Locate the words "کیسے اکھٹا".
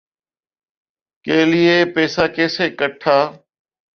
2.35-3.17